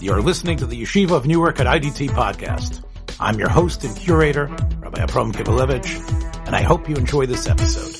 [0.00, 2.84] You're listening to the Yeshiva of Newark at IDT podcast.
[3.18, 4.46] I'm your host and curator,
[4.78, 7.96] Rabbi Abram Kibalevich, and I hope you enjoy this episode.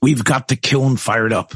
[0.00, 1.52] We've got the kiln fired up.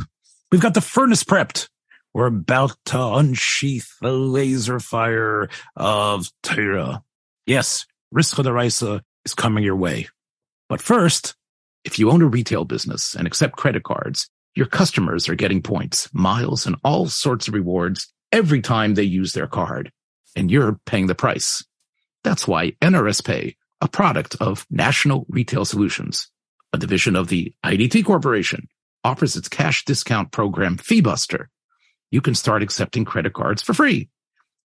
[0.53, 1.71] We've got the furnace prepped.
[2.13, 7.03] We're about to unsheath the laser fire of Torah.
[7.47, 10.09] Yes, Rischa Daraisa is coming your way.
[10.69, 11.35] But first,
[11.87, 16.13] if you own a retail business and accept credit cards, your customers are getting points,
[16.13, 19.93] miles, and all sorts of rewards every time they use their card,
[20.37, 21.65] and you're paying the price.
[22.23, 26.31] That's why NRS Pay, a product of National Retail Solutions,
[26.73, 28.69] a division of the IDT Corporation,
[29.03, 31.47] offers its cash discount program FeeBuster.
[32.11, 34.09] You can start accepting credit cards for free.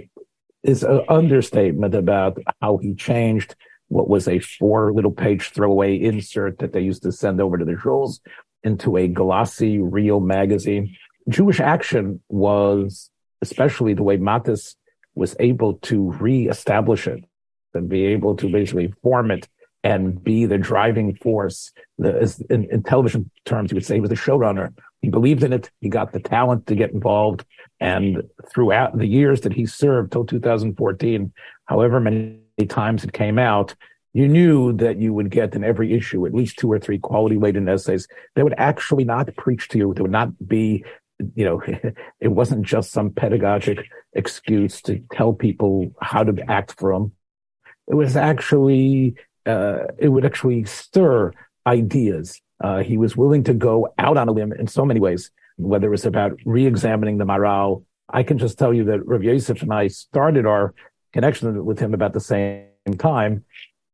[0.63, 3.55] is an understatement about how he changed
[3.87, 7.65] what was a four little page throwaway insert that they used to send over to
[7.65, 8.19] the shuls
[8.63, 10.95] into a glossy, real magazine.
[11.27, 13.09] Jewish Action was
[13.41, 14.75] especially the way Matis
[15.15, 17.23] was able to reestablish it
[17.73, 19.47] and be able to basically form it
[19.83, 21.71] and be the driving force.
[21.97, 24.73] The, in, in, television terms, you would say he was the showrunner.
[25.01, 25.71] He believed in it.
[25.79, 27.45] He got the talent to get involved.
[27.79, 31.31] And throughout the years that he served till 2014,
[31.65, 33.75] however many times it came out,
[34.13, 37.37] you knew that you would get in every issue at least two or three quality
[37.37, 39.93] laden essays that would actually not preach to you.
[39.93, 40.83] That would not be
[41.35, 41.61] you know,
[42.19, 43.79] it wasn't just some pedagogic
[44.13, 47.11] excuse to tell people how to act for them.
[47.87, 49.15] It was actually,
[49.45, 51.33] uh, it would actually stir
[51.65, 52.41] ideas.
[52.61, 55.87] Uh, he was willing to go out on a limb in so many ways, whether
[55.87, 57.83] it was about re-examining the Maharal.
[58.09, 60.73] I can just tell you that Rav Yosef and I started our
[61.13, 62.65] connection with him about the same
[62.97, 63.45] time.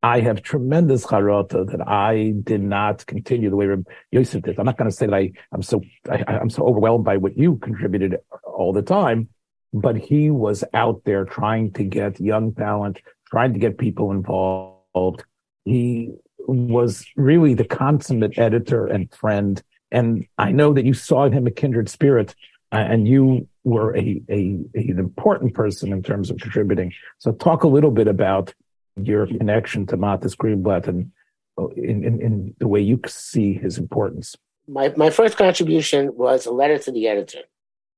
[0.06, 3.68] I have tremendous charata that I did not continue the way
[4.12, 4.60] Yosef did.
[4.60, 7.36] I'm not going to say that I, I'm so, I, I'm so overwhelmed by what
[7.36, 9.30] you contributed all the time,
[9.74, 13.02] but he was out there trying to get young talent,
[13.32, 15.24] trying to get people involved.
[15.64, 19.60] He was really the consummate editor and friend.
[19.92, 22.36] And I know that you saw in him a kindred spirit
[22.72, 26.94] uh, and you were a, a, an important person in terms of contributing.
[27.18, 28.54] So talk a little bit about
[29.02, 31.12] your connection to Matis Greenblatt and
[31.58, 34.36] uh, in, in, in, the way you see his importance?
[34.68, 37.42] My, my first contribution was a letter to the editor,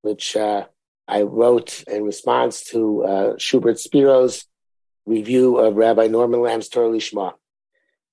[0.02, 0.66] which uh,
[1.08, 4.46] I wrote in response to uh, Shubert Spero's
[5.06, 7.34] review of Rabbi Norman Lamm's Torah Lishma.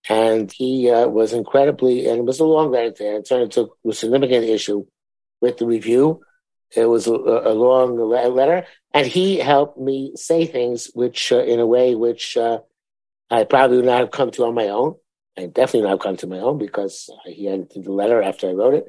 [0.09, 3.17] And he uh, was incredibly, and it was a long letter him.
[3.17, 4.87] It turned into a significant issue
[5.41, 6.21] with the review.
[6.77, 11.61] It was a, a long letter, and he helped me say things which, uh, in
[11.61, 12.61] a way, which uh,
[13.31, 14.97] I probably would not have come to on my own.
[15.37, 18.53] I definitely not have come to my own because he had the letter after I
[18.53, 18.87] wrote it.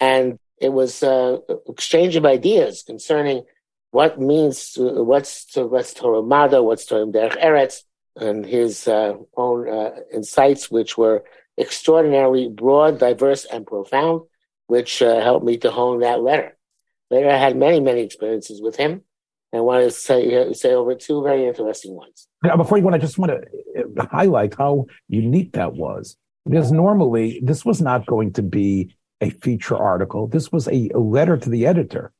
[0.00, 1.38] And it was uh,
[1.68, 3.44] exchange of ideas concerning
[3.90, 7.82] what means, what's to, what's Torah Mada, what's Torah Derech Eretz,
[8.16, 11.24] and his uh, own uh, insights, which were
[11.58, 14.22] extraordinarily broad, diverse, and profound.
[14.66, 16.56] which uh, helped me to hone that letter.
[17.10, 19.02] Later, I had many, many experiences with him.
[19.54, 22.26] And I wanted to say, say over two very interesting ones.
[22.42, 26.16] Now, before you go I just want to uh, highlight how unique that was.
[26.44, 30.26] Because normally, this was not going to be a feature article.
[30.26, 32.10] This was a, a letter to the editor.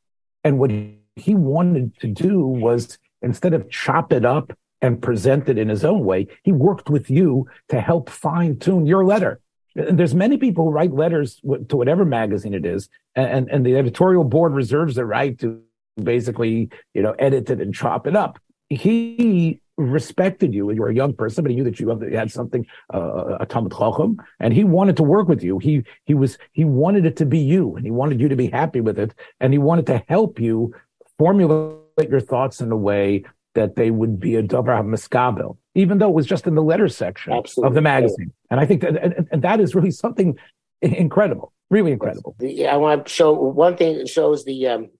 [0.44, 0.70] And what
[1.16, 5.84] he wanted to do was instead of chop it up and present it in his
[5.84, 9.40] own way, he worked with you to help fine tune your letter.
[9.74, 13.76] And there's many people who write letters to whatever magazine it is, and, and the
[13.76, 15.60] editorial board reserves the right to
[16.02, 18.38] basically, you know, edit it and chop it up.
[18.68, 20.66] He respected you.
[20.66, 23.46] When you were a young person, but he knew that you had something, uh, a
[23.46, 25.58] Talmud Chacham, and he wanted to work with you.
[25.58, 28.48] He, he was, he wanted it to be you and he wanted you to be
[28.48, 29.14] happy with it.
[29.40, 30.74] And he wanted to help you
[31.18, 33.24] formulate your thoughts in a way
[33.54, 36.88] that they would be a Dover Miskabel, even though it was just in the letter
[36.88, 37.68] section Absolutely.
[37.68, 38.32] of the magazine.
[38.50, 40.36] And I think that, and, and that is really something
[40.82, 42.34] incredible, really incredible.
[42.40, 44.90] Yeah, I want to show one thing that shows the, um,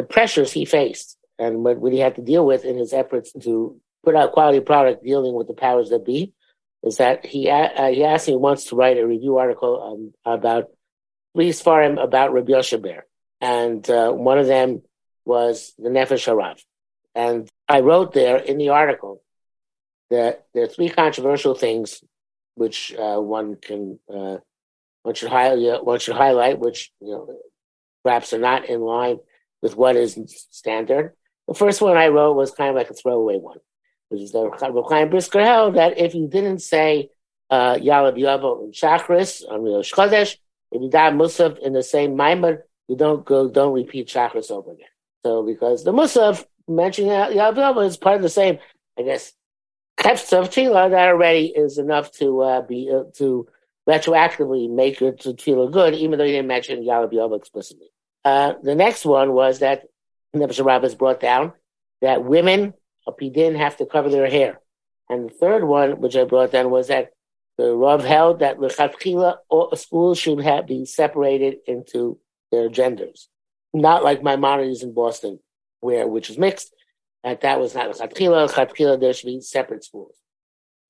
[0.00, 3.32] the pressures he faced and what, what he had to deal with in his efforts
[3.32, 6.32] to put out quality product dealing with the powers that be
[6.82, 10.70] is that he, uh, he asked me once to write a review article um, about
[11.34, 13.02] three him about Rabbi Yoshe
[13.42, 14.80] And uh, one of them
[15.26, 16.58] was the Nefesh Harav.
[17.14, 19.22] And I wrote there in the article
[20.08, 22.02] that there are three controversial things
[22.54, 24.38] which uh, one can uh,
[25.02, 27.38] one should highlight one should highlight, which you know
[28.02, 29.18] perhaps are not in line
[29.62, 30.18] with what is
[30.50, 31.14] standard.
[31.48, 33.58] The first one I wrote was kind of like a throwaway one,
[34.08, 34.50] which is the
[34.88, 37.10] Chaim Brisker held that if you didn't say
[37.50, 40.36] uh, Yalav Yavo and Shachris on Rosh Chodesh,
[40.72, 42.58] if you die Musaf in the same Maimon,
[42.88, 44.86] you don't go, don't repeat Shachris over again.
[45.24, 48.58] So because the Musaf mentioning Yalav Yavo is part of the same,
[48.98, 49.32] I guess,
[50.00, 53.46] Hefts of Tila, that already is enough to uh, be uh, to
[53.88, 55.34] retroactively make your to
[55.70, 57.88] good, even though you didn't mention Yalav Yavo explicitly.
[58.24, 59.84] Uh, the next one was that
[60.34, 61.52] Nebuchadnezzar brought down
[62.00, 62.74] that women
[63.18, 64.60] didn't have to cover their hair.
[65.08, 67.10] And the third one, which I brought down, was that
[67.58, 69.38] the Rav held that Lechatchila
[69.76, 72.18] schools should have be separated into
[72.52, 73.28] their genders,
[73.74, 75.40] not like my Maimonides in Boston,
[75.80, 76.72] where which is mixed.
[77.24, 78.48] That that was not Lechatchila.
[78.48, 80.14] Lechatchila there should be separate schools.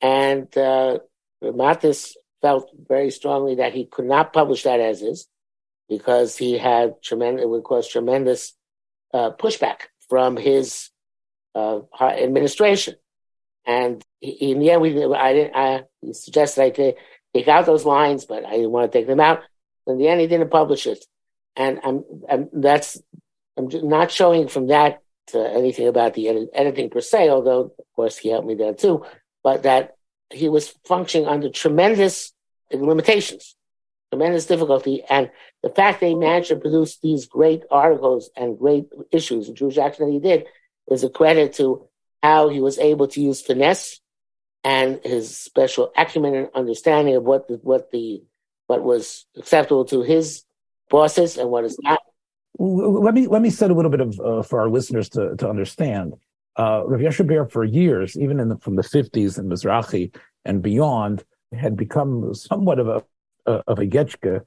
[0.01, 0.99] And uh,
[1.43, 5.27] Matis felt very strongly that he could not publish that as is
[5.91, 8.55] because he had tremendous, it would cause tremendous
[9.13, 10.89] uh, pushback from his
[11.55, 12.95] uh, administration.
[13.67, 15.83] And he, in the end, we, I didn't, I
[16.13, 16.71] suggested I
[17.35, 19.41] take out those lines, but I didn't want to take them out.
[19.89, 21.05] In the end, he didn't publish it.
[21.57, 23.03] And I'm, I'm that's,
[23.59, 27.85] I'm not showing from that to anything about the edit, editing per se, although of
[27.97, 29.05] course he helped me there too,
[29.43, 29.97] but that
[30.33, 32.33] he was functioning under tremendous
[32.73, 33.57] limitations
[34.11, 35.03] tremendous difficulty.
[35.09, 35.31] And
[35.63, 40.07] the fact they managed to produce these great articles and great issues in Jewish Action
[40.07, 40.47] that he did
[40.91, 41.87] is a credit to
[42.23, 44.01] how he was able to use finesse
[44.63, 48.23] and his special acumen and understanding of what the, what the
[48.67, 50.45] what was acceptable to his
[50.91, 51.99] bosses and what is not.
[52.59, 55.49] Let me let me set a little bit of uh, for our listeners to to
[55.49, 56.15] understand.
[56.57, 60.15] Uh, Rav Yasher for years, even the, from the 50s in Mizrahi
[60.45, 63.03] and beyond, had become somewhat of a
[63.47, 64.41] uh, of a Getchke.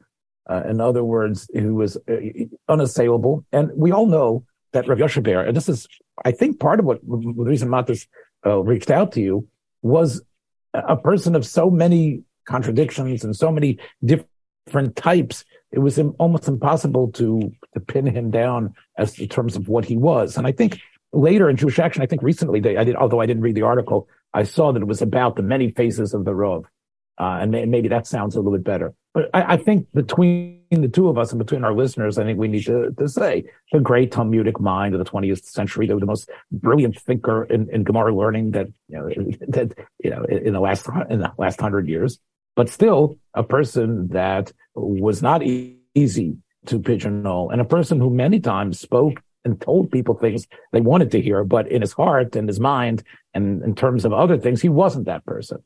[0.49, 2.15] Uh, in other words, who was uh,
[2.67, 3.45] unassailable.
[3.53, 5.87] And we all know that Rav Yoshe Ber, and this is,
[6.25, 9.47] I think, part of what the reason uh, reached out to you
[9.81, 10.21] was
[10.73, 15.45] a person of so many contradictions and so many different types.
[15.71, 19.97] It was almost impossible to to pin him down as in terms of what he
[19.97, 20.37] was.
[20.37, 20.79] And I think
[21.11, 23.61] later in Jewish Action, I think recently, they, I did, although I didn't read the
[23.61, 26.65] article, I saw that it was about the many faces of the Rav.
[27.19, 28.93] Uh, and may, maybe that sounds a little bit better.
[29.13, 32.39] But I, I, think between the two of us and between our listeners, I think
[32.39, 36.07] we need to, to say the great Talmudic mind of the 20th century, the, the
[36.07, 39.07] most brilliant thinker in, in Gemara learning that, you know,
[39.49, 42.19] that, you know, in the last, in the last hundred years,
[42.55, 48.09] but still a person that was not e- easy to pigeonhole and a person who
[48.09, 52.35] many times spoke and told people things they wanted to hear, but in his heart
[52.35, 53.03] and his mind
[53.33, 55.61] and in terms of other things, he wasn't that person.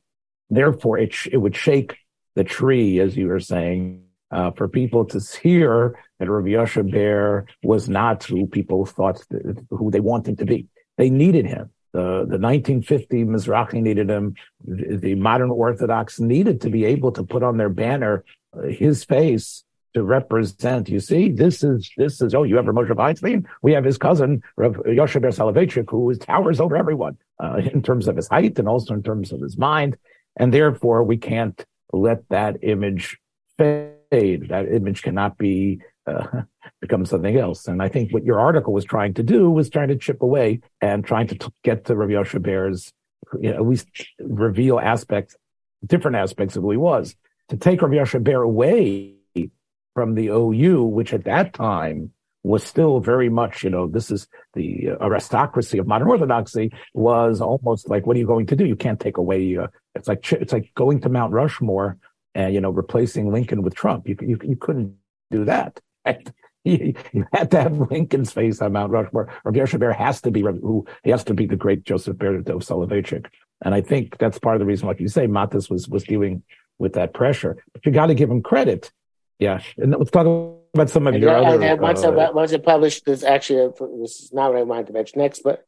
[0.50, 1.98] Therefore, it, sh- it would shake
[2.36, 7.46] the tree, as you were saying, uh, for people to hear that Rav Yoshe Ber
[7.64, 10.68] was not who people thought, th- who they wanted him to be.
[10.98, 11.72] They needed him.
[11.94, 14.36] The, the 1950 Mizrahi needed him.
[14.64, 18.24] The, the modern Orthodox needed to be able to put on their banner
[18.56, 19.64] uh, his face
[19.94, 20.90] to represent.
[20.90, 22.36] You see, this is this is.
[22.36, 23.46] Oh, you have Moshe Feinstein.
[23.62, 28.08] We have his cousin Rav Yoshe Ber Soloveitchik, who towers over everyone uh, in terms
[28.08, 29.98] of his height and also in terms of his mind.
[30.38, 33.18] And therefore, we can't let that image
[33.58, 34.50] fade.
[34.50, 36.44] That image cannot be uh,
[36.82, 37.68] become something else.
[37.68, 40.62] And I think what your article was trying to do was trying to chip away
[40.80, 42.94] and trying to t- get to Rav Yoshe Ber's,
[43.40, 43.88] you know, at least
[44.20, 45.36] reveal aspects,
[45.86, 47.16] different aspects of who he was.
[47.50, 49.16] To take Rav Yoshe Ber away
[49.96, 52.12] from the OU, which at that time
[52.48, 57.90] was still very much, you know, this is the aristocracy of modern orthodoxy was almost
[57.90, 58.66] like, what are you going to do?
[58.66, 61.98] You can't take away, uh, it's like, it's like going to Mount Rushmore
[62.34, 64.08] and, you know, replacing Lincoln with Trump.
[64.08, 64.96] You, you, you couldn't
[65.32, 65.80] do that.
[66.64, 69.34] You, you had to have Lincoln's face on Mount Rushmore.
[69.46, 72.44] Rav Yoshe Ber has to be who he has to be the great Joseph Berdov
[72.46, 73.28] Soloveitchik.
[73.64, 76.44] And I think that's part of the reason, like you say, Matis was was dealing
[76.78, 77.64] with that pressure.
[77.72, 78.92] But you got to give him credit.
[79.40, 80.26] Yeah, and let's talk
[80.74, 81.62] about some of and your other.
[81.64, 84.64] And once, uh, I, once it published, this actually uh, this is not what I
[84.64, 85.66] wanted to mention next, but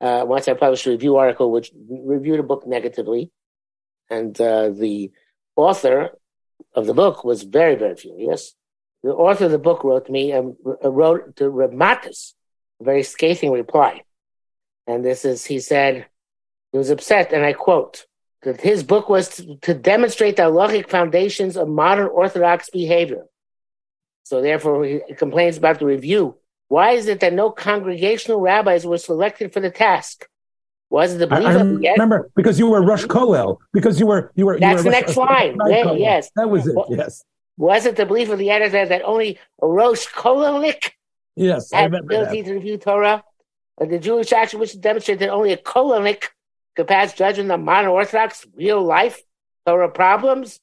[0.00, 3.30] uh, once I published a review article which reviewed a book negatively,
[4.08, 5.12] and uh, the
[5.56, 6.10] author
[6.74, 8.54] of the book was very very furious
[9.02, 12.34] the author of the book wrote to me and uh, wrote to Rav Matis
[12.80, 14.02] a very scathing reply.
[14.86, 16.06] And this is, he said,
[16.72, 18.06] he was upset, and I quote,
[18.42, 23.24] that his book was to, to demonstrate the halachic foundations of modern Orthodox behavior.
[24.24, 26.36] So therefore, he complains about the review.
[26.68, 30.28] Why is it that no congregational rabbis were selected for the task?
[30.88, 33.98] Was it the belief I, I of the remember because you were Rosh Kollel because
[34.00, 34.54] you were you were.
[34.54, 35.56] you That's were the Rush- next line.
[35.68, 36.30] Yeah, yes.
[36.36, 36.74] that was it.
[36.74, 37.24] Well, yes,
[37.56, 40.90] Was it the belief of the editor that only a Rosh Kololik
[41.36, 42.48] yes, had the ability that.
[42.48, 43.22] to review Torah?
[43.80, 46.24] Uh, the Jewish action which demonstrated that only a Kololik
[46.76, 49.20] could pass judgment on modern Orthodox real life
[49.66, 50.60] Torah problems?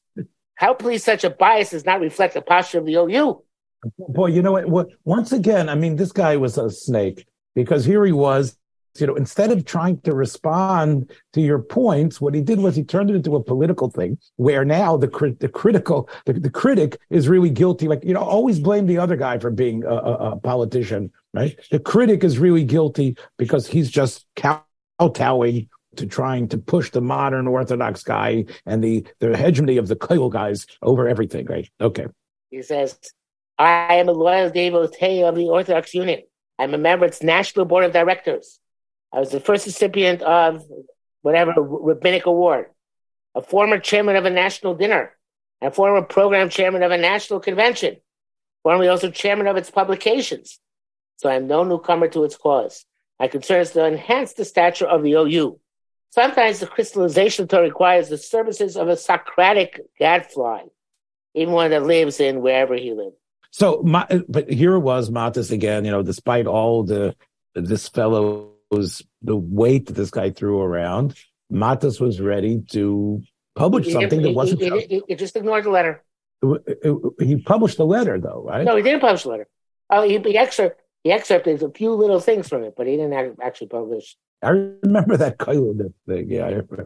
[0.55, 3.43] How please such a bias does not reflect the posture of the OU?
[3.98, 4.89] Boy, you know what?
[5.05, 8.57] Once again, I mean, this guy was a snake because here he was.
[9.00, 12.84] You know, instead of trying to respond to your points, what he did was he
[12.84, 17.29] turned it into a political thing where now the the critical the, the critic is
[17.29, 17.88] really guilty.
[17.88, 21.55] Like you know, always blame the other guy for being a, a, a politician, right?
[21.69, 27.48] The critic is really guilty because he's just kowtowing to trying to push the modern
[27.48, 31.69] Orthodox guy and the the hegemony of the Koil guys over everything, right?
[31.79, 32.07] Okay.
[32.50, 32.98] He says,
[33.59, 36.21] I am a loyal devotee of the Orthodox Union.
[36.59, 38.59] I'm a member of its National Board of Directors.
[39.11, 40.63] I was the first recipient of
[41.23, 42.67] whatever rabbinic award,
[43.33, 45.15] a former chairman of a national dinner,
[45.59, 47.97] and former program chairman of a national convention,
[48.61, 50.59] formerly also chairman of its publications.
[51.15, 52.85] So I am no newcomer to its cause.
[53.19, 55.59] My concern is to enhance the stature of the OU.
[56.11, 60.65] Sometimes the crystallization Torah requires the services of a Socratic gadfly,
[61.33, 63.15] even one that lives in wherever he lived.
[63.57, 65.83] So, Ma- but here it was Matis again.
[65.83, 67.15] You know, despite all the
[67.55, 71.15] this fellow's the weight that this guy threw around,
[71.51, 73.23] Matis was ready to
[73.55, 74.61] publish He- something he- that wasn't.
[74.61, 76.03] he- he- just ignored the letter.
[76.45, 78.63] Uh, uh, he published the letter, though, right?
[78.63, 79.47] No, he didn't publish the letter.
[79.89, 83.39] Oh, he, he excerpt he excerpted a few little things from it, but he didn't
[83.41, 84.17] actually publish.
[84.43, 84.49] I
[84.83, 86.29] remember that Koilin thing.
[86.29, 86.85] Yeah, I remember.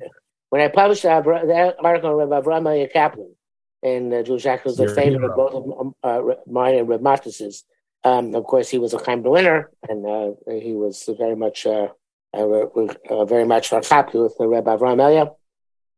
[0.52, 3.36] When I published uh, that article Rav Avraham Kaplan
[3.84, 6.88] in uh, Jewish Act was a Your favorite of both of um, uh, mine and
[6.88, 7.64] Rav Matis's.
[8.04, 11.90] Um, of course, he was a Chaim Berliner, and uh, he was very much uh,
[12.34, 12.66] uh,
[13.10, 15.32] uh, very much happy with the Rabbi Avraham Elia.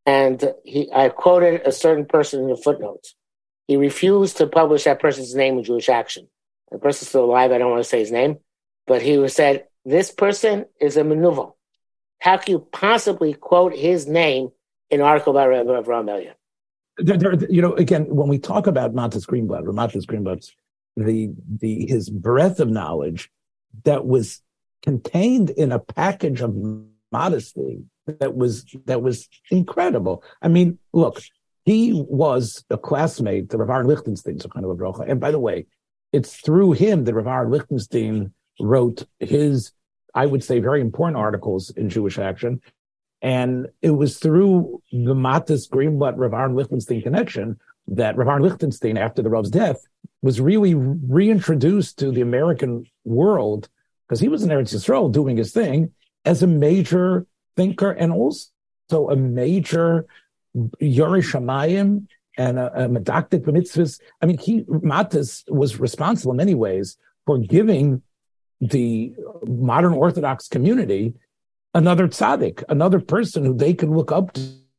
[0.06, 3.14] And he, I quoted a certain person in the footnotes.
[3.66, 6.28] He refused to publish that person's name in Jewish Action.
[6.70, 7.52] The person's still alive.
[7.52, 8.38] I don't want to say his name,
[8.86, 11.54] but he was said, "This person is a manuval.
[12.18, 14.50] How can you possibly quote his name
[14.90, 16.34] in an article by Rabbi Avraham Elia?"
[16.98, 20.54] There, there, you know, again, when we talk about Matis Greenblatt or Matis Greenblatt's
[20.96, 23.30] the the his breadth of knowledge
[23.82, 24.40] that was
[24.82, 26.54] contained in a package of
[27.10, 30.22] modesty that was that was incredible.
[30.42, 31.20] I mean, look,
[31.64, 35.04] he was a classmate to Rav Lichtenstein, so kind of a.
[35.08, 35.66] And by the way,
[36.12, 39.72] it's through him that Rav Lichtenstein wrote his,
[40.14, 42.60] I would say, very important articles in Jewish Action.
[43.24, 48.98] And it was through the Matis Greenblatt Rav Aaron Lichtenstein connection that Rav Aaron Lichtenstein,
[48.98, 49.78] after the Rav's death,
[50.20, 53.70] was really reintroduced to the American world
[54.06, 55.90] because he was in Eretz Yisrael doing his thing
[56.26, 57.26] as a major
[57.56, 60.04] thinker and also a major
[60.54, 64.02] Yerei Shamayim and a, a medactic mitzvahs.
[64.20, 68.02] I mean, he Matis was responsible in many ways for giving
[68.60, 69.14] the
[69.46, 71.14] modern Orthodox community
[71.74, 74.36] another tzaddik, another person who they could look up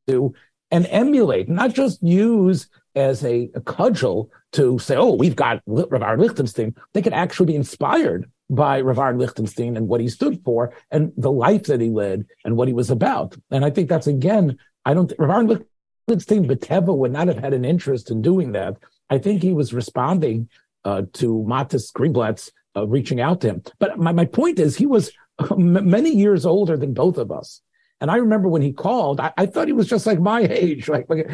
[0.08, 0.34] to
[0.72, 6.02] and emulate, not just use as a, a cudgel to say, "Oh, we've got Rav
[6.02, 10.44] Aaron Lichtenstein." They could actually be inspired by Rav Aaron Lichtenstein and what he stood
[10.44, 13.36] for, and the life that he led, and what he was about.
[13.52, 15.12] And I think that's again, I don't.
[15.20, 15.66] Rav Aaron
[16.08, 18.78] Lichtenstein, Bateva would not have had an interest in doing that
[19.10, 20.50] I think he was responding
[20.84, 23.64] uh, to Matis Greenblatt's uh, reaching out to him.
[23.80, 25.12] But my, my point is, he was
[25.58, 27.62] many years older than both of us.
[28.02, 30.90] And I remember when he called, I, I thought he was just like my age,
[30.90, 31.28] like, like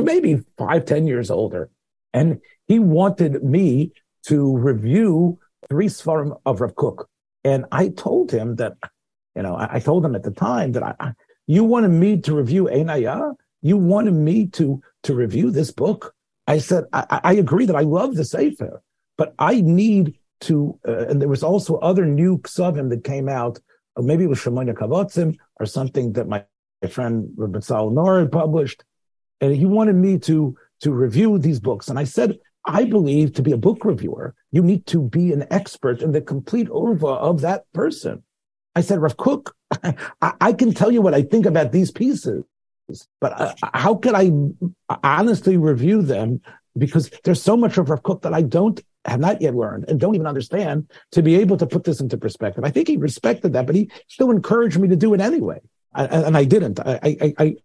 [0.00, 1.70] maybe five, ten years older.
[2.12, 3.92] And he wanted me
[4.26, 7.08] to review three Svarim of Rav Kook.
[7.44, 8.74] And I told him that,
[9.34, 11.12] you know, I, I told him at the time that I,
[11.46, 13.32] you wanted me to review Ein Ayah?
[13.62, 16.14] You wanted me to, to review this book?
[16.46, 18.82] I said, I, I agree that I love the Sefer,
[19.16, 23.58] but I need to, uh, and there was also other new ksavim that came out.
[23.96, 26.44] Uh, maybe it was Shemonah Kevatzim or something that my,
[26.82, 28.84] my friend Rabbi Nor published.
[29.40, 31.88] And he wanted me to, to review these books.
[31.88, 35.46] And I said, I believe to be a book reviewer, you need to be an
[35.50, 38.22] expert in the complete urva of that person.
[38.74, 39.94] I said, Rav Kook, I,
[40.40, 42.44] I can tell you what I think about these pieces,
[43.20, 44.30] but uh, how could I
[45.02, 46.40] honestly review them?
[46.78, 50.00] Because there's so much of Rav Kook that I don't have not yet learned and
[50.00, 52.64] don't even understand to be able to put this into perspective.
[52.64, 55.60] I think he respected that, but he still encouraged me to do it anyway.
[55.94, 56.80] I, and I didn't.
[56.80, 57.56] I, I, I,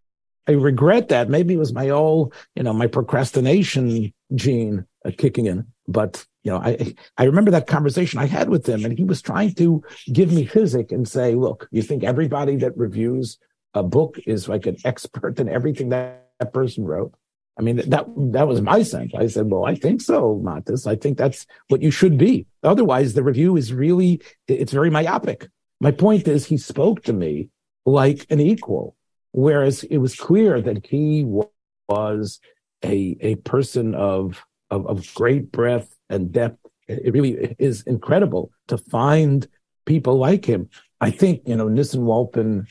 [0.48, 1.30] I regret that.
[1.30, 5.68] Maybe it was my old, you know, my procrastination gene uh, kicking in.
[5.88, 9.22] But you know, I I remember that conversation I had with him, and he was
[9.22, 13.38] trying to give me physic and say, "Look, you think everybody that reviews
[13.74, 17.14] a book is like an expert in everything that that person wrote?"
[17.60, 19.14] I mean, that that was my sense.
[19.16, 20.88] I said, "Well, I think so, Matis.
[20.88, 22.48] I think that's what you should be.
[22.64, 25.48] Otherwise, the review is really it's very myopic."
[25.80, 27.50] My point is, he spoke to me
[27.86, 28.96] like an equal,
[29.32, 32.40] whereas it was clear that he was
[32.84, 36.58] a a person of of, of great breadth and depth.
[36.88, 39.48] It really is incredible to find
[39.86, 40.70] people like him.
[41.00, 42.68] I think, you know, Nisson Wolpin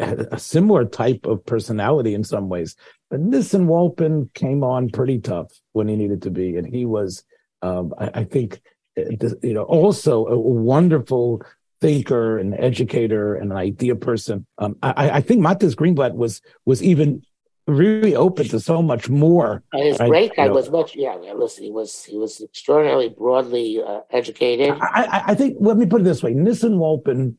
[0.00, 2.76] had a similar type of personality in some ways,
[3.14, 6.56] but Nisson Wolpin came on pretty tough when he needed to be.
[6.56, 7.22] And he was,
[7.62, 8.60] um, I, I, think,
[8.96, 11.40] you know, also a wonderful
[11.80, 14.46] thinker and educator and an idea person.
[14.58, 17.22] Um, I, I think Matis Greenblatt was, was even
[17.68, 19.62] really open to so much more.
[19.72, 21.14] And his guy was much, yeah.
[21.14, 24.76] Listen, he was he was extraordinarily broadly uh, educated.
[24.80, 25.58] I, I, think.
[25.60, 27.36] Let me put it this way: Nisson Wolpin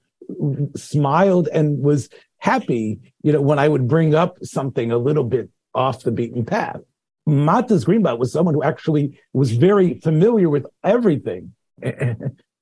[0.78, 3.02] smiled and was happy.
[3.24, 6.80] You know, when I would bring up something a little bit off the beaten path.
[7.28, 11.54] Matis Greenblatt was someone who actually was very familiar with everything,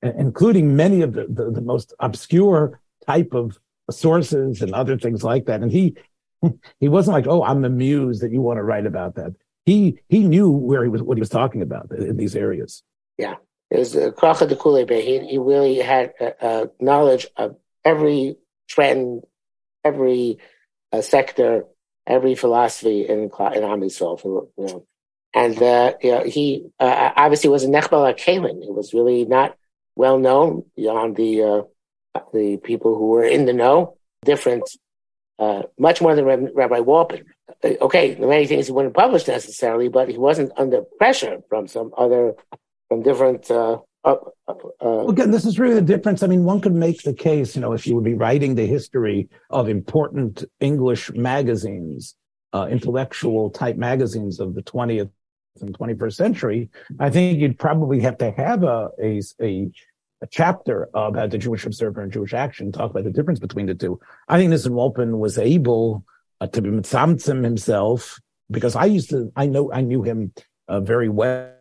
[0.02, 3.58] including many of the, the, the most obscure type of
[3.90, 5.62] sources and other things like that.
[5.62, 5.96] And he
[6.80, 9.34] he wasn't like, oh, I'm amused that you want to write about that.
[9.66, 12.82] He he knew where he was what he was talking about in these areas.
[13.18, 13.36] Yeah,
[13.70, 18.36] it was Kracha de Kule He he really had uh, knowledge of every
[18.68, 19.22] trend,
[19.84, 20.38] every
[20.92, 21.64] uh, sector,
[22.06, 24.22] every philosophy in in Am Yisrael.
[24.22, 24.86] You know,
[25.34, 28.62] and uh, you know, he uh, obviously was a Nechbal Kalim.
[28.62, 29.56] It was really not
[29.96, 33.96] well known beyond the uh, the people who were in the know.
[34.24, 34.64] Different
[35.38, 37.24] uh, much more than Rabbi Wolpin.
[37.62, 41.92] Uh, okay, many things he wouldn't publish necessarily, but he wasn't under pressure from some
[41.96, 42.34] other,
[42.88, 43.50] from different.
[44.46, 46.22] Uh, Again, this is really the difference.
[46.22, 48.66] I mean, one could make the case, you know, if you would be writing the
[48.66, 52.14] history of important English magazines,
[52.52, 55.10] uh, intellectual type magazines of the 20th
[55.60, 59.70] and 21st century, I think you'd probably have to have a, a, a
[60.24, 63.74] a chapter about the Jewish Observer and Jewish Action, talk about the difference between the
[63.74, 64.00] two.
[64.26, 66.04] I think Nisson Wolpin was able
[66.40, 68.18] uh, to be mitzamtzim himself
[68.50, 70.32] because I used to, I know, I knew him
[70.66, 71.52] uh, very well,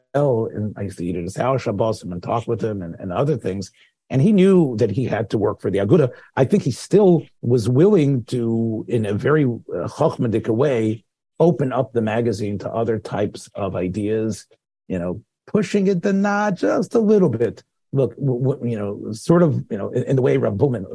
[0.47, 3.11] and I used to eat at his house, Shabbos, and talk with him and, and
[3.11, 3.71] other things.
[4.09, 6.11] And he knew that he had to work for the Aguda.
[6.35, 11.03] I think he still was willing to, in a very uh, way,
[11.39, 14.45] open up the magazine to other types of ideas,
[14.87, 19.63] you know, pushing it the not just a little bit look, you know, sort of,
[19.69, 20.85] you know, in, in the way Rav Bulman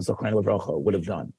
[0.82, 1.32] would have done.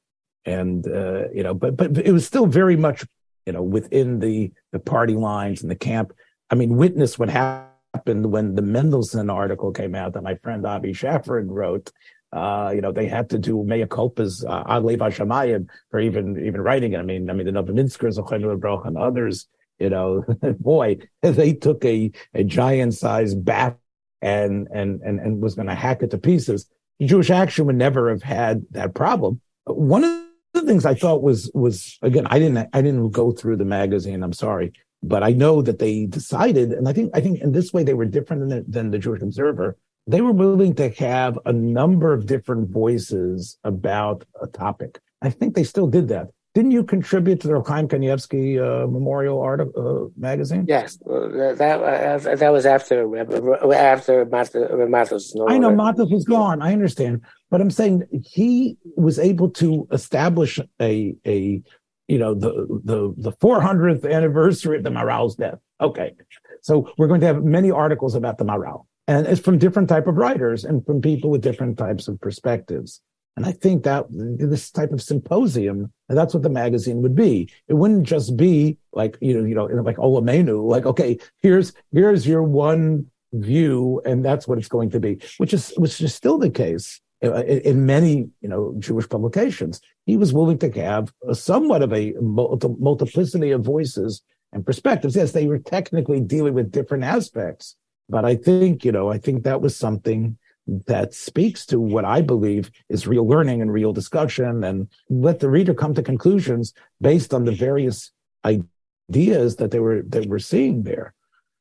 [0.46, 3.06] And, uh, you know, but, but it was still very much,
[3.46, 6.14] you know, within the, the party lines and the camp.
[6.50, 7.69] I mean, witness what happened
[8.06, 11.92] when the Mendelssohn article came out that my friend Avi Shafran wrote.
[12.32, 16.62] Uh, you know, they had to do mea culpas, uh, ad Shamayim for even, even
[16.62, 17.00] writing it.
[17.00, 19.48] I mean, I mean, the Novominskers, and others,
[19.80, 20.24] you know,
[20.60, 23.76] boy, they took a, a giant sized bath
[24.22, 26.70] and and and, and was going to hack it to pieces.
[27.02, 29.40] Jewish Action would never have had that problem.
[29.66, 30.24] One of
[30.54, 34.24] the things I thought was was again, I didn't I didn't go through the magazine.
[34.24, 37.72] I'm sorry, but I know that they decided, and I think I think in this
[37.74, 39.78] way they were different than the, than the Jewish Observer.
[40.08, 45.00] They were willing to have a number of different voices about a topic.
[45.22, 46.30] I think they still did that.
[46.56, 50.66] didn't you contribute to the Chaim Kanievsky uh, Memorial Art uh, magazine?
[50.68, 52.98] Yes, that that, that was after
[53.74, 55.36] after Matis.
[55.36, 56.62] No I know Matis was gone.
[56.62, 61.62] I understand, but I'm saying he was able to establish a a
[62.10, 65.60] you know the the the 400th anniversary of the Maharal's death.
[65.80, 66.14] Okay,
[66.62, 70.08] so we're going to have many articles about the Maharal, and it's from different type
[70.08, 73.02] of writers and from people with different types of perspectives.
[73.38, 77.50] And I think that this type of symposium, that's what the magazine would be.
[77.70, 82.28] It wouldn't just be like, you know, you know, like Olamenu, like, okay, here's, here's
[82.28, 86.38] your one view, and that's what it's going to be, which is, which is still
[86.38, 89.82] the case in many, you know, Jewish publications.
[90.06, 94.22] He was willing to have somewhat of a multiplicity of voices
[94.54, 95.16] and perspectives.
[95.16, 97.76] Yes, they were technically dealing with different aspects,
[98.08, 100.38] but I think, you know, I think that was something
[100.86, 105.50] that speaks to what I believe is real learning and real discussion and let the
[105.50, 108.12] reader come to conclusions based on the various
[108.46, 111.14] ideas that they were that we're seeing there.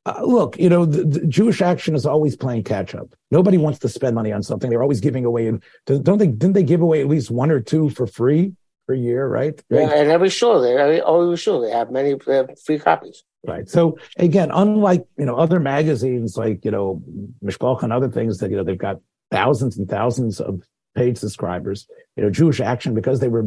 [0.06, 3.14] Uh, look, you know, the, the, Jewish action is always playing catch up.
[3.30, 4.70] Nobody wants to spend money on something.
[4.70, 5.52] They're always giving away.
[5.86, 6.28] Don't they?
[6.28, 8.54] Didn't they give away at least one or two for free
[8.86, 9.26] per year?
[9.26, 9.60] Right?
[9.68, 13.24] Yeah, and every show they every every show they have many uh, free copies.
[13.46, 13.68] Right.
[13.68, 17.02] So again, unlike you know other magazines like you know
[17.44, 20.62] Mishpach and other things that you know they've got thousands and thousands of
[20.94, 21.86] paid subscribers.
[22.16, 23.46] You know, Jewish Action because they were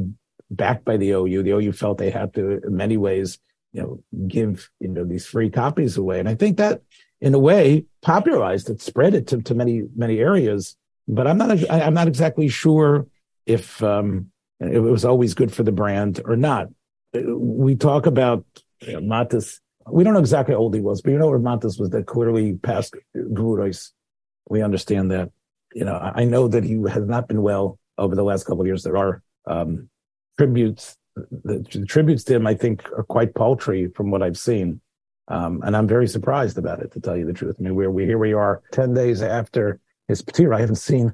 [0.51, 3.39] backed by the OU, the OU felt they had to in many ways
[3.73, 6.81] you know give you know these free copies away, and I think that
[7.19, 10.75] in a way popularized it, spread it to, to many many areas.
[11.07, 13.07] But I'm not I'm not exactly sure
[13.45, 16.67] if um, it was always good for the brand or not.
[17.13, 18.45] We talk about
[18.81, 21.39] you know, Matis we don't know exactly how old he was, but you know where
[21.39, 23.91] Matis was that clearly past Guros.
[24.49, 25.31] We understand that.
[25.73, 28.67] You know, I know that he has not been well over the last couple of
[28.67, 28.83] years.
[28.83, 29.89] There are um,
[30.37, 30.97] tributes.
[31.15, 34.81] The, the, tributes to him, I think, are quite paltry from what I've seen.
[35.27, 37.55] Um, and I'm very surprised about it, to tell you the truth.
[37.59, 40.55] I mean, we're, we here we are 10 days after his patir.
[40.55, 41.13] I haven't seen,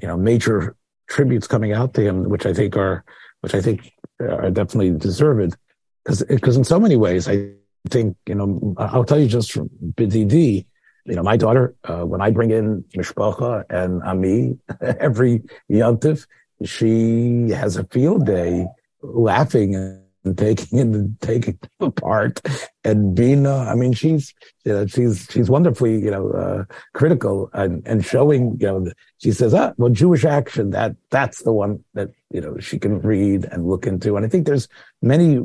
[0.00, 0.76] you know, major
[1.08, 3.04] tributes coming out to him, which I think are,
[3.40, 5.56] which I think are definitely deserved.
[6.04, 7.52] Because, because in so many ways, I
[7.90, 10.66] think, you know, I'll tell you just from BDD,
[11.04, 16.26] you know, my daughter, uh, when I bring in Mishpacha and Ami every Yontif,
[16.64, 18.66] she has a field day
[19.02, 22.40] laughing and taking and taking apart.
[22.84, 24.34] And Bina, I mean, she's,
[24.64, 28.86] you know, she's, she's wonderfully, you know, uh, critical and, and showing, you know,
[29.18, 33.00] she says, ah, well, Jewish action, that, that's the one that, you know, she can
[33.00, 34.16] read and look into.
[34.16, 34.68] And I think there's
[35.02, 35.40] many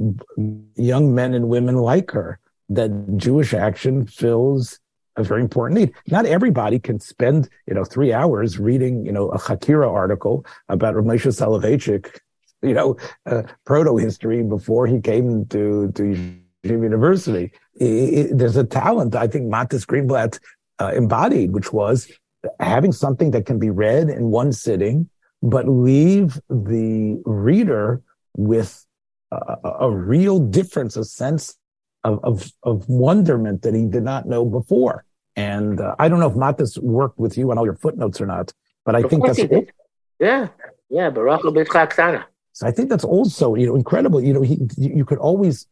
[0.76, 2.40] young men and women like her
[2.70, 4.80] that Jewish action fills
[5.16, 5.94] a very important need.
[6.08, 10.96] Not everybody can spend, you know, three hours reading, you know, a Hakira article about
[10.96, 12.18] Ramesha Soloveitchik,
[12.64, 17.52] you know, uh, proto history before he came to, to University.
[17.76, 20.40] It, it, there's a talent I think Matis Greenblatt
[20.80, 22.12] uh, embodied, which was
[22.60, 25.10] having something that can be read in one sitting,
[25.42, 28.02] but leave the reader
[28.36, 28.86] with
[29.32, 31.56] a, a real difference, a sense
[32.04, 35.06] of, of, of wonderment that he did not know before.
[35.36, 38.26] And uh, I don't know if Matis worked with you on all your footnotes or
[38.26, 38.54] not,
[38.86, 39.72] but I of think that's it.
[40.20, 40.50] yeah,
[40.90, 41.44] yeah, Baruch
[42.54, 44.22] So I think that's also you know incredible.
[44.22, 45.68] You know, he you could always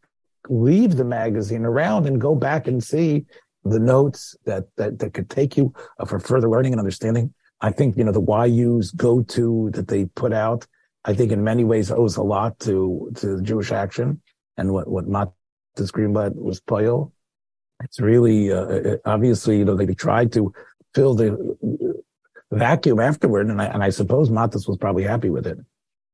[0.48, 3.24] leave the magazine around and go back and see
[3.64, 7.32] the notes that that that could take you uh, for further learning and understanding.
[7.60, 10.66] I think you know the YU's go to that they put out.
[11.04, 14.20] I think in many ways owes a lot to to Jewish Action
[14.56, 15.32] and what what Matt
[15.76, 17.12] this Greenblatt was Poyo.
[17.82, 20.52] It's really, uh, obviously, you know, they tried to
[20.94, 21.96] fill the
[22.50, 23.48] vacuum afterward.
[23.48, 25.58] And I, and I suppose Matis was probably happy with it.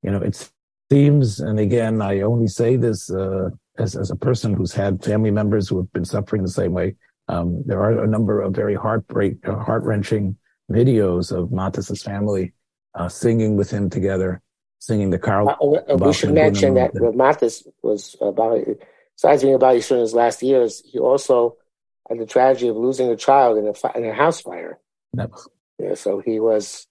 [0.03, 0.51] You know, it
[0.91, 5.31] seems, and again, I only say this, uh, as, as a person who's had family
[5.31, 6.97] members who have been suffering the same way.
[7.29, 10.37] Um, there are a number of very heartbreak, uh, heart wrenching
[10.71, 12.53] videos of Matis's family,
[12.95, 14.41] uh, singing with him together,
[14.79, 15.51] singing the Carl.
[15.51, 18.59] Uh, we should mention that Matis was about
[19.19, 21.57] besides being about his last years, he also
[22.09, 24.79] had the tragedy of losing a child in a, in a house fire.
[25.17, 25.33] Yep.
[25.79, 26.87] Yeah, so he was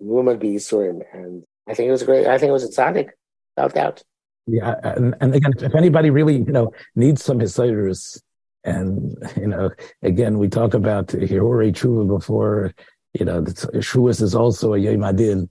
[0.00, 2.26] woman for and I think it was great.
[2.26, 3.16] I think it was exotic,
[3.64, 4.02] without.
[4.46, 8.20] Yeah, and, and again, if anybody really you know needs some Hasidic,
[8.64, 9.70] and you know,
[10.02, 12.74] again, we talk about Hirore Tshuva before.
[13.18, 15.48] You know, Shuas is also a Yemadin.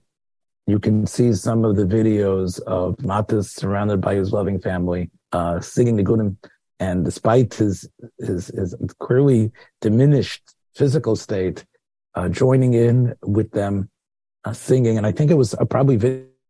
[0.66, 5.60] You can see some of the videos of Matis surrounded by his loving family uh,
[5.60, 6.36] singing the Gunim.
[6.80, 11.64] And despite his, his, his clearly diminished physical state,
[12.14, 13.90] uh, joining in with them,
[14.44, 14.96] uh, singing.
[14.96, 15.96] And I think it was uh, probably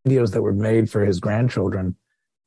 [0.06, 1.96] videos that were made for his grandchildren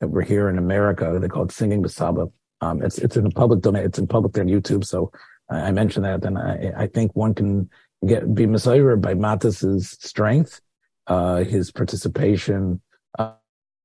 [0.00, 1.18] that were here in America.
[1.20, 2.30] They call it Singing Masaba.
[2.60, 3.84] Um, it's it's in the public domain.
[3.84, 4.84] It's in public on YouTube.
[4.84, 5.12] So
[5.50, 7.68] I, mentioned that, and I, I think one can
[8.06, 10.60] get be Messiah by Matis's strength,
[11.06, 12.80] uh, his participation,
[13.18, 13.32] uh,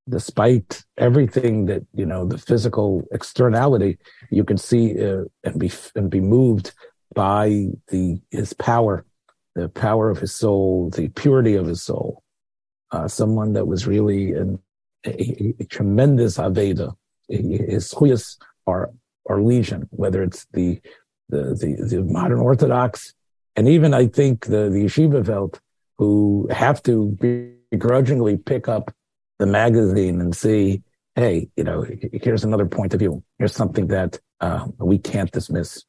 [0.07, 3.97] despite everything that you know, the physical externality,
[4.29, 6.73] you can see uh, and be and be moved
[7.13, 9.05] by the his power,
[9.55, 12.23] the power of his soul, the purity of his soul.
[12.91, 14.59] Uh, someone that was really an,
[15.05, 16.95] a, a, tremendous aveda.
[17.27, 18.91] His chuyas are
[19.29, 20.79] are legion, whether it's the
[21.27, 23.13] the the, the modern Orthodox
[23.57, 25.59] and even I think the, the yeshiva felt
[25.97, 28.93] who have to begrudgingly pick up
[29.39, 30.83] the magazine and see,
[31.15, 33.23] hey, you know, here's another point of view.
[33.39, 35.83] Here's something that uh, we can't dismiss.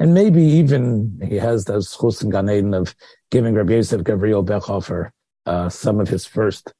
[0.00, 2.96] And maybe even he has those chus and Gan of
[3.30, 5.10] giving Rabbi Yosef Gabriel Bechhofer
[5.46, 6.72] uh, some of his first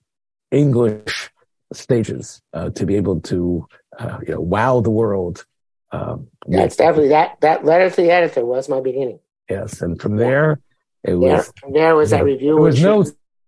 [0.51, 1.31] English
[1.73, 3.67] stages uh, to be able to
[3.99, 5.45] uh, you know, wow the world.
[5.93, 9.21] Um, yeah, it's definitely that that letter to the editor was my beginning.
[9.49, 10.61] Yes, and from there,
[11.03, 11.53] it was.
[11.61, 12.55] from there was that review.
[12.55, 13.05] There was no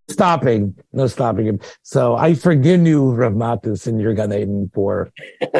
[0.08, 1.60] stopping, no stopping him.
[1.82, 5.10] So I forgive you, Rav Matis, and your Gan Eden for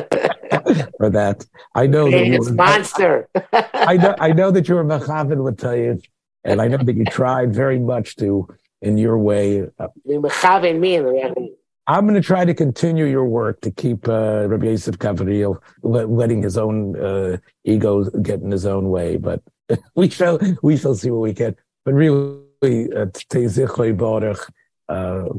[0.99, 1.45] for that.
[1.75, 3.29] I know that you were, monster.
[3.53, 4.15] I know.
[4.19, 6.01] I know that you were Mechavin with you,
[6.45, 8.49] and I know that you tried very much to,
[8.83, 9.69] in your way.
[10.07, 11.57] Mechavin me in the
[11.89, 16.43] I'm going to try to continue your work to keep uh, Rabbi Yosef Gavriel letting
[16.43, 19.41] his own uh, ego get in his own way, but
[19.95, 21.55] we shall we shall see what we can.
[21.85, 23.07] But really, uh,
[24.89, 25.37] uh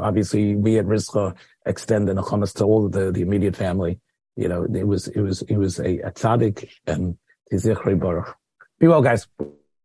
[0.00, 1.36] obviously we at Rischa
[1.66, 4.00] extend the nechamas to all the, the immediate family.
[4.36, 7.18] You know, it was it was it was a, a tzaddik and
[7.52, 8.34] tizichrei baruch.
[8.78, 9.26] Be well, guys.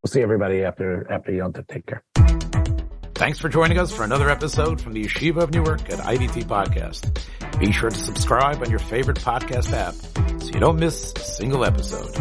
[0.03, 2.03] We'll see everybody after, after Yom Take care.
[3.15, 7.59] Thanks for joining us for another episode from the Yeshiva of Newark at IDT Podcast.
[7.59, 9.93] Be sure to subscribe on your favorite podcast app
[10.41, 12.15] so you don't miss a single episode.